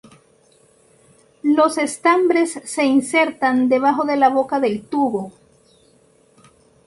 Los 1.43 1.77
estambres 1.77 2.53
se 2.65 2.85
insertan 2.85 3.69
debajo 3.69 4.03
de 4.03 4.17
la 4.17 4.29
boca 4.29 4.59
del 4.59 4.81
tubo. 4.81 5.31